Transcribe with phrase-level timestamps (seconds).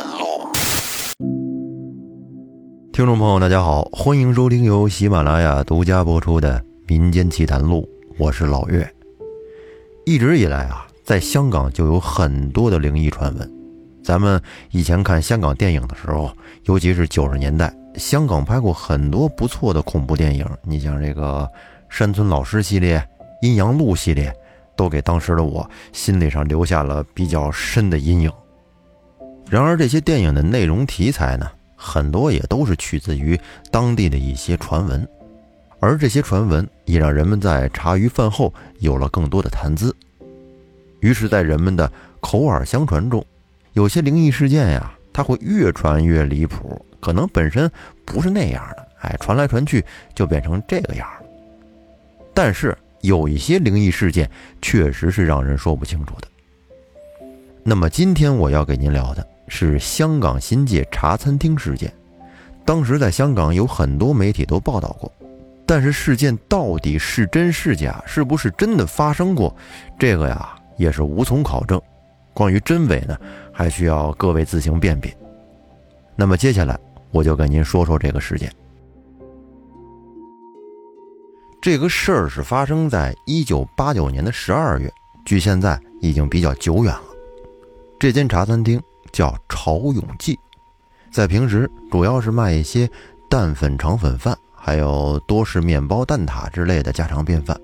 [0.00, 0.48] 谈录。
[2.90, 6.58] 听众朋友，大家好，欢迎收听由喜马拉雅独家播出的
[6.88, 8.90] 《民间奇谈录》，我是老岳。
[10.06, 13.50] 一直以来啊，在香港就有很多的灵异传闻。
[14.02, 14.40] 咱们
[14.70, 16.32] 以前看香港电影的时候，
[16.64, 20.46] 尤其是九十年代，香港拍过很多不错的恐怖电影。
[20.62, 21.46] 你像这个
[21.90, 23.06] 山村老尸系列、
[23.42, 24.34] 阴阳路系列，
[24.74, 28.32] 都给当时的我心理上留下了比较深的阴影。
[29.48, 33.38] 然而，这些电影的内容题材呢，很多也都是取自于
[33.70, 35.08] 当地的一些传闻，
[35.80, 39.94] 而这些传闻也让人们在茶余饭后有了更多的谈资。
[41.00, 41.90] 于是，在人们的
[42.20, 43.24] 口耳相传中，
[43.72, 47.68] 有些灵异事件呀，它会越传越离谱，可能本身
[48.04, 49.84] 不是那样的，哎，传来传去
[50.14, 51.26] 就变成这个样了。
[52.32, 54.30] 但是有一些灵异事件
[54.62, 56.28] 确实是让人说不清楚的。
[57.62, 61.92] 那么今天我要给您聊的是香港新界茶餐厅事件，
[62.64, 65.12] 当时在香港有很多媒体都报道过，
[65.66, 69.54] 但是事件到底是真是假，是不是真的发生过，
[69.98, 71.78] 这个呀也是无从考证。
[72.32, 73.18] 关于真伪呢，
[73.52, 75.14] 还需要各位自行辨别。
[76.14, 76.78] 那么接下来
[77.10, 78.50] 我就跟您说说这个事件。
[81.60, 84.90] 这个事儿是发生在一九八九年的十二月，
[85.26, 87.02] 距现在已经比较久远了。
[87.98, 88.80] 这间茶餐厅
[89.12, 90.38] 叫潮涌记，
[91.10, 92.88] 在平时主要是卖一些
[93.28, 97.58] 蛋粉肠粉饭，还有多士面包、蛋挞之类的家常便饭。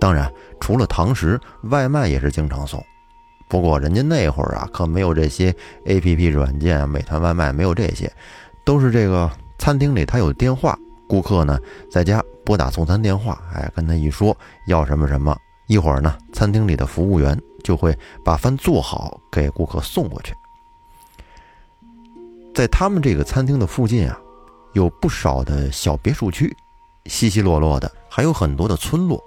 [0.00, 2.82] 当然，除了堂食，外卖也是经常送。
[3.48, 5.54] 不过人家那会儿啊，可没有这些
[5.86, 8.12] A P P 软件，美团外卖没有这些，
[8.64, 10.76] 都是这个餐厅里他有电话，
[11.08, 11.58] 顾客呢
[11.90, 15.36] 在家拨打送餐电话，哎，跟他一说要什么什么，
[15.68, 20.34] 一会儿呢，餐厅里的服务员就会把饭做好给顾客送过去。
[22.54, 24.16] 在他们这个餐厅的附近啊，
[24.74, 26.56] 有不少的小别墅区，
[27.06, 29.22] 稀稀落落的，还有很多的村落。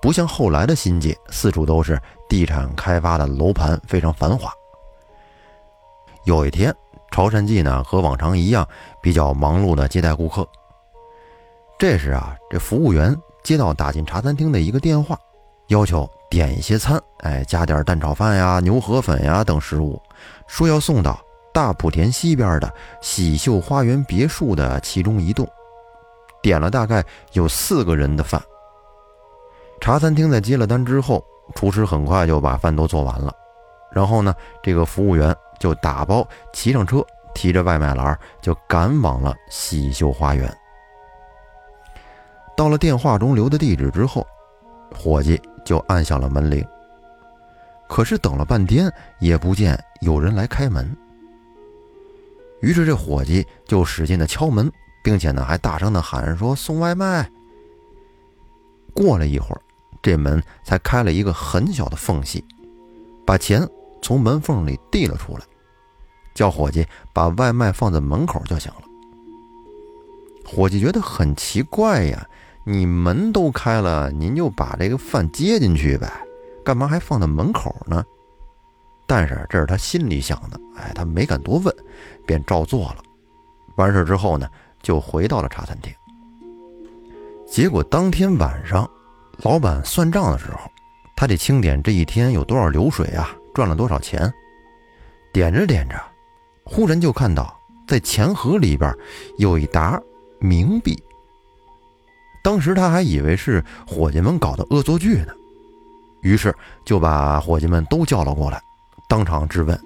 [0.00, 4.50] 不像后来的新界，四处都是地产开发的楼盘，非常繁华。
[6.24, 6.74] 有一天，
[7.10, 8.66] 潮汕记呢和往常一样，
[9.02, 10.48] 比较忙碌的接待顾客。
[11.78, 15.18] 这时啊，这服务员接到打进茶餐厅的一个电话，
[15.68, 20.00] 要求点一些餐，哎，加点蛋炒饭呀、牛河粉呀等食物，
[20.46, 21.20] 说要送到
[21.52, 25.46] 大莆田西边的喜秀花园别墅的其中一栋。
[26.42, 28.42] 点了大概有四个人的饭。
[29.80, 31.24] 茶餐厅在接了单之后，
[31.54, 33.32] 厨师很快就把饭都做完了，
[33.92, 37.04] 然后呢，这个服务员就打包骑上车，
[37.34, 40.52] 提着外卖篮就赶往了喜秀花园。
[42.56, 44.26] 到了电话中留的地址之后，
[44.96, 46.64] 伙计就按响了门铃。
[47.88, 50.96] 可是等了半天也不见有人来开门，
[52.62, 54.72] 于是这伙计就使劲的敲门，
[55.04, 57.30] 并且呢还大声的喊说送外卖。
[58.94, 59.60] 过了一会儿。
[60.04, 62.44] 这门才开了一个很小的缝隙，
[63.24, 63.64] 把钱
[64.02, 65.44] 从门缝里递了出来，
[66.34, 68.82] 叫伙计把外卖放在门口就行了。
[70.44, 72.28] 伙计觉得很奇怪呀，
[72.64, 76.10] 你门都开了，您就把这个饭接进去呗，
[76.64, 78.04] 干嘛还放在门口呢？
[79.14, 81.74] 但是这是他心里想的，哎，他没敢多问，
[82.26, 82.96] 便照做了。
[83.76, 84.48] 完事之后呢，
[84.80, 85.92] 就回到了茶餐厅。
[87.46, 88.88] 结果当天晚上。
[89.42, 90.60] 老板算账的时候，
[91.14, 94.32] 他得清点这一天有多少流水啊，赚了多少钱。
[95.30, 96.00] 点着点着，
[96.64, 97.54] 忽然就看到
[97.86, 98.94] 在钱盒里边
[99.36, 100.00] 有一沓
[100.40, 100.96] 冥币。
[102.42, 105.34] 当时他还以为是伙计们搞的恶作剧呢，
[106.22, 108.62] 于是就把伙计们都叫了过来，
[109.12, 109.78] 当场质问。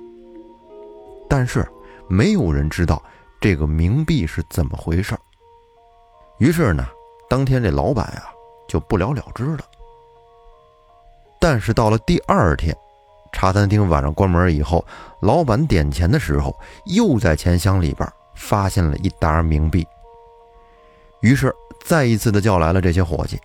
[1.29, 1.67] 但是
[2.09, 3.03] 没有人知道
[3.41, 5.19] 这个冥币是怎么回事
[6.39, 6.87] 于是呢，
[7.29, 8.23] 当天这老板呀。
[8.69, 9.61] 就不了了之了。
[11.41, 12.77] 但是到了第二天，
[13.33, 14.85] 茶餐厅晚上关门以后，
[15.21, 19.87] 老板点钱的时候，又在钱箱里边发现了一沓冥币。
[21.21, 23.41] 于是再一次的叫来了这些伙计。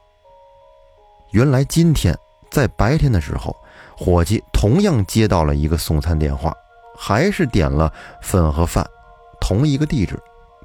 [1.29, 2.17] 原来今天
[2.49, 3.55] 在白天的时候，
[4.03, 6.51] 伙计同样接到了一个送餐电话，
[6.97, 8.83] 还是点了粉和饭，
[9.39, 10.19] 同一个地址，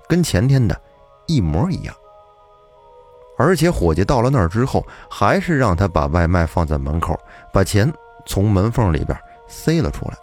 [0.09, 0.75] 跟前天的
[1.27, 1.95] 一模一样。
[3.37, 7.15] 而且伙计到了那儿之后，还是让他把外卖放在门口，
[7.53, 7.93] 把钱
[8.25, 9.15] 从门缝里边
[9.47, 10.17] 塞了出来。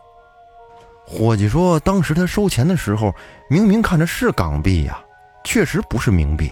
[1.06, 3.13] 伙计说，当时他收钱的时候，
[3.48, 5.00] 明明看着是港币呀，
[5.44, 6.51] 确实不是冥币。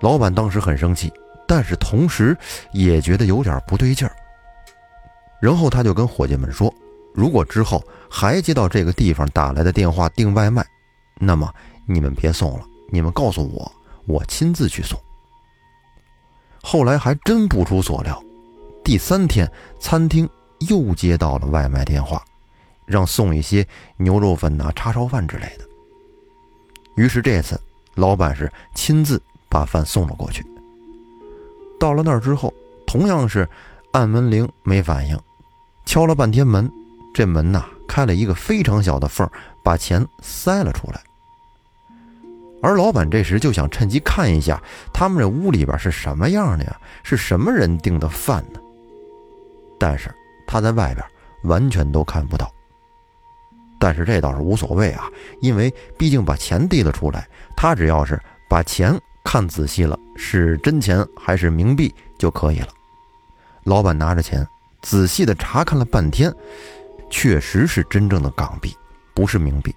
[0.00, 1.10] 老板当时很生气，
[1.46, 2.36] 但是同时
[2.72, 4.14] 也觉得有点不对劲儿。
[5.40, 6.72] 然后他就跟伙计们说
[7.14, 10.66] ：“如果之后还接到这个地方打来的电话订外卖，
[11.18, 11.52] 那么
[11.86, 13.72] 你们别送了，你们告诉我，
[14.06, 14.98] 我亲自去送。
[16.62, 18.20] 后来还真不出所料，
[18.84, 20.28] 第三天餐厅
[20.68, 22.22] 又接到了外卖电话，
[22.84, 25.64] 让送一些牛肉粉呐、叉烧饭之类的。
[26.96, 27.58] 于是这次
[27.94, 30.44] 老板是亲自把饭送了过去。
[31.78, 32.52] 到了那儿之后，
[32.88, 33.48] 同样是
[33.92, 35.18] 按门铃没反应，
[35.88, 36.70] 敲了半天门。
[37.14, 39.26] 这门呐开了一个非常小的缝，
[39.62, 41.00] 把钱塞了出来。
[42.62, 44.62] 而老板这时就想趁机看一下
[44.92, 46.78] 他们这屋里边是什么样的呀？
[47.02, 48.60] 是什么人订的饭呢？
[49.78, 50.14] 但是
[50.46, 51.02] 他在外边
[51.44, 52.52] 完全都看不到。
[53.78, 55.08] 但是这倒是无所谓啊，
[55.40, 57.26] 因为毕竟把钱递了出来，
[57.56, 58.94] 他只要是把钱
[59.24, 62.68] 看仔细了，是真钱还是冥币就可以了。
[63.64, 64.46] 老板拿着钱
[64.82, 66.34] 仔细的查看了半天。
[67.10, 68.76] 确实是真正的港币，
[69.14, 69.74] 不是冥币。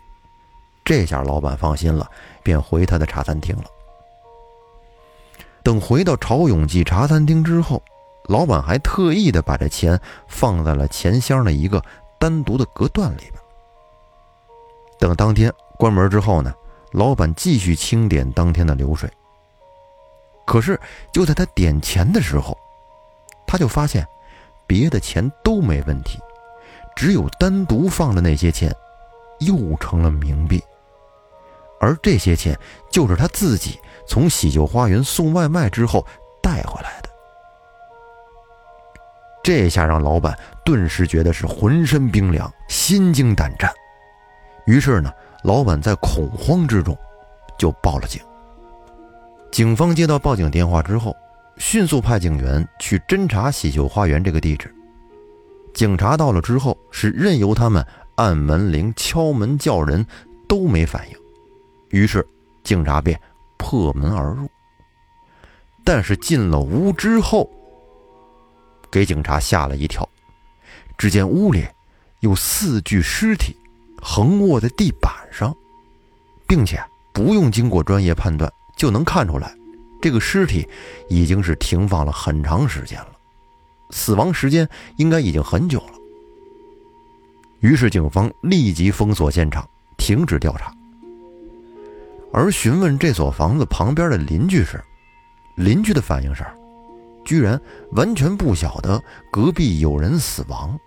[0.83, 2.06] 这下老板放心了，
[2.44, 3.63] 便回他的茶餐厅了。
[5.63, 7.81] 等回到朝永记茶餐厅之后，
[8.25, 11.81] 老板还特意的把这钱放在了钱箱的一个
[12.19, 13.33] 单独的隔断里边。
[15.00, 16.53] 等当天关门之后呢，
[16.92, 19.09] 老板继续清点当天的流水。
[20.45, 20.77] 可是
[21.13, 22.57] 就在他点钱的时候，
[23.48, 24.06] 他就发现
[24.72, 26.18] 别的钱都没问题。
[26.96, 28.74] 只有单独放的那些钱，
[29.40, 30.64] 又成了冥币，
[31.82, 32.58] 而这些钱
[32.90, 33.78] 就是他自己
[34.08, 36.06] 从喜酒花园送外卖之后
[36.42, 37.10] 带回来的。
[39.44, 43.70] 这下让老板顿时觉得是浑身冰凉，心惊胆战。
[44.66, 45.12] 于是呢，
[45.44, 46.98] 老板在恐慌之中
[47.58, 48.22] 就报了警。
[49.52, 51.14] 警方接到报警电话之后，
[51.62, 54.74] 迅速派警员去侦查喜秀花园这个地址。
[55.75, 57.86] 警察到了之后，是任由他们
[58.16, 60.04] 按门铃、敲门叫人，
[60.50, 61.16] 都没反应。
[61.90, 62.28] 于是
[62.63, 63.18] 警察便
[63.58, 64.50] 破门而入。
[65.86, 67.48] 但是进了屋之后，
[68.90, 70.08] 给警察吓了一跳。
[70.98, 71.63] 只见屋里
[72.22, 73.56] 有四具尸体
[74.02, 75.56] 横卧在地板上，
[76.48, 79.56] 并且不用经过专业判断就能看出来，
[80.01, 80.68] 这个尸体
[81.07, 83.12] 已经是停放了很长时间了。
[83.92, 84.68] 死亡时间
[84.98, 85.94] 应该已经很久了。
[87.59, 89.68] 于是警方立即封锁现场，
[89.98, 90.74] 停止调查。
[92.33, 94.81] 而询问这所房子旁边的邻居时，
[95.56, 96.45] 邻居的反应是，
[97.25, 97.59] 居然
[97.92, 100.80] 完全不晓得隔壁有人死亡。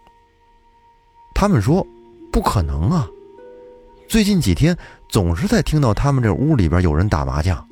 [1.34, 1.86] 他们说
[2.32, 3.06] ：“不可能啊！
[4.08, 4.76] 最近几天
[5.08, 7.68] 总是在听到他们这屋里边有人打麻将。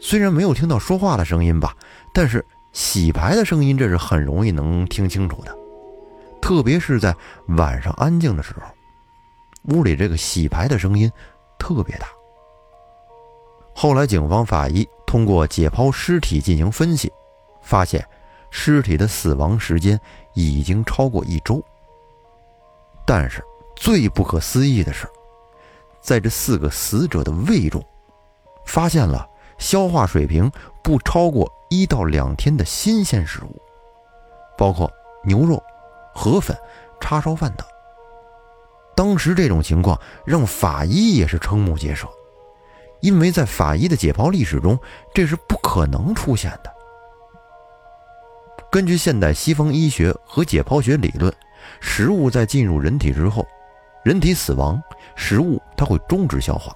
[0.00, 1.76] 虽然没有听到说话的声音吧，
[2.12, 5.52] 但是……”洗牌的声音，这是很容易能听清楚的，
[6.40, 7.12] 特别是在
[7.48, 11.10] 晚上安静的时候，屋里这个洗牌的声音
[11.58, 12.06] 特别大。
[13.74, 17.12] 后来，警方法医通过解剖尸体进行分析，
[17.60, 18.06] 发现
[18.52, 20.00] 尸体的死亡时间
[20.34, 21.60] 已经超过一周。
[23.04, 23.42] 但是
[23.74, 25.08] 最不可思议的是，
[26.00, 27.84] 在这四个死者的胃中，
[28.64, 29.28] 发现了
[29.60, 30.50] 消化水平
[30.82, 31.48] 不超过。
[31.72, 33.62] 一到两天的新鲜食物，
[34.58, 34.90] 包括
[35.24, 35.62] 牛肉、
[36.12, 36.58] 河粉、
[37.00, 37.64] 叉烧饭等。
[38.96, 39.96] 当时这种情况
[40.26, 42.08] 让法医也是瞠目结舌，
[42.98, 44.76] 因为在法医的解剖历史中，
[45.14, 46.74] 这是不可能出现的。
[48.68, 51.32] 根据现代西方医学和解剖学理论，
[51.78, 53.46] 食物在进入人体之后，
[54.02, 54.82] 人体死亡，
[55.14, 56.74] 食物它会终止消化。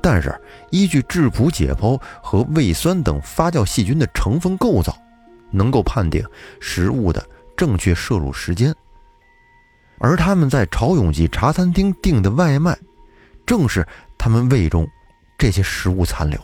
[0.00, 0.34] 但是，
[0.70, 4.96] 依据质谱解剖和胃酸等发酵细菌的成分构造，
[5.50, 6.24] 能够判定
[6.60, 7.24] 食物的
[7.56, 8.74] 正确摄入时间。
[9.98, 12.78] 而他们在潮涌记茶餐厅订的外卖，
[13.44, 13.86] 正是
[14.16, 14.88] 他们胃中
[15.36, 16.38] 这些食物残留。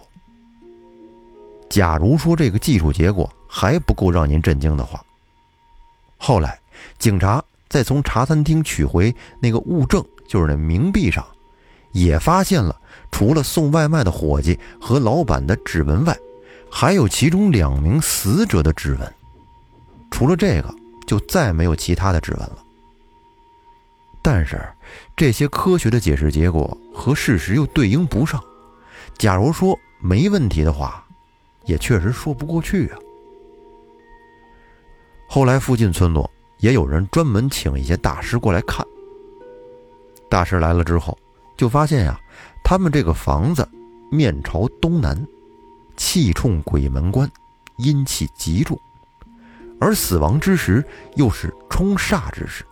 [1.69, 5.01] 假如说这个技术结果还不够让您震惊的话，
[6.17, 6.59] 后来
[6.99, 11.25] 警察再从茶餐厅取回那个物证，就是那冥币上，
[11.95, 12.79] 也发现了。
[13.11, 16.19] 除了送外卖的伙计和老板的指纹外，
[16.69, 19.15] 还有其中两名死者的指纹。
[20.11, 20.75] 除了这个，
[21.07, 22.59] 就再没有其他的指纹了。
[24.21, 24.61] 但是，
[25.17, 28.43] 这些科学的解释结果和事实又对应不上。
[29.17, 31.07] 假如说没问题的话，
[31.67, 32.99] 也确实说不过去啊。
[35.29, 38.85] 后来，附近村落也有人专门请一些大师过来看。
[40.29, 41.17] 大师来了之后，
[41.57, 42.19] 就发现呀。
[42.67, 43.69] 他们这个房子
[44.11, 45.15] 面朝东南，
[45.99, 47.31] 气冲鬼门关，
[47.77, 48.75] 阴气极重，
[49.79, 50.83] 而死亡之时
[51.17, 52.65] 又是冲煞之时，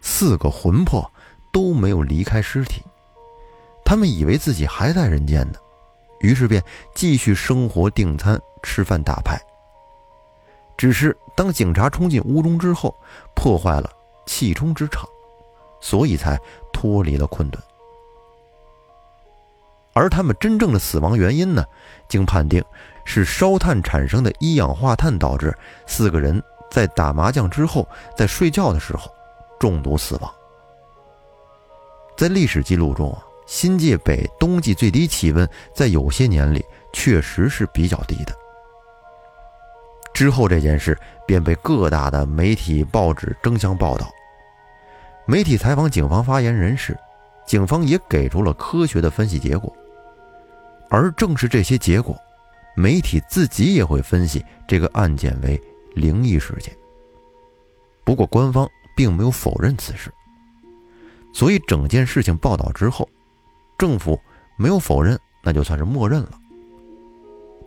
[0.00, 1.08] 四个魂魄
[1.52, 2.82] 都没有离开尸体，
[3.84, 5.58] 他们以为自己还在人间呢，
[6.18, 6.60] 于是便
[6.92, 9.40] 继续生活、订餐、吃饭、打牌。
[10.76, 12.92] 只是当警察冲进屋中之后，
[13.36, 13.88] 破坏了
[14.26, 15.08] 气冲之场，
[15.80, 16.36] 所以才
[16.72, 17.62] 脱离了困顿。
[19.92, 21.64] 而他们真正的死亡原因呢？
[22.08, 22.64] 经判定
[23.04, 25.56] 是烧炭产生的一氧化碳导致
[25.86, 29.10] 四个人在打麻将之后，在睡觉的时候
[29.58, 30.32] 中毒死亡。
[32.16, 38.34] 在历史记录中啊，新界北冬季最低气温在有些年里确实是比较低的。
[40.12, 44.08] 之后这件事便被各大的媒体报纸争相报道。
[45.24, 46.98] 媒体采访警方发言人时，
[47.46, 49.74] 警方也给出了科学的分析结果。
[50.88, 52.16] 而正是这些结果，
[52.76, 55.60] 媒体自己也会分析这个案件为
[55.94, 56.74] 灵异事件。
[58.04, 60.12] 不过官方并没有否认此事，
[61.32, 63.08] 所以整件事情报道之后，
[63.78, 64.18] 政府
[64.56, 66.32] 没有否认，那就算是默认了。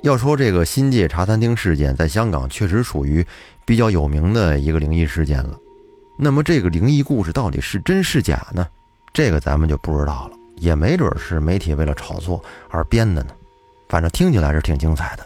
[0.02, 3.26] 要说这个新界茶餐厅事件在香港确实属于
[3.66, 5.58] 比较有名的一个灵异事件了，
[6.20, 8.68] 那么这个灵异故事到底是真是假呢？
[9.14, 10.38] 这个咱们就不知道了。
[10.58, 13.32] 也没准是媒体为了炒作而编的呢，
[13.90, 15.26] 反正听起来是挺精彩的。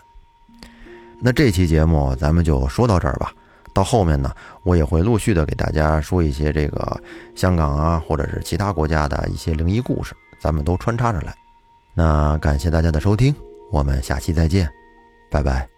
[1.20, 3.32] 那这期节目咱们就说到这儿吧。
[3.74, 7.00] 到后面呢，我也会陆续的给大家说一些这个
[7.36, 11.36] 香港啊，或者是其他国家的一些灵异故事，咱们都穿插着来。
[11.94, 13.36] 那感谢大家的收听，
[13.72, 14.68] 我们下期再见，
[15.30, 15.77] 拜拜。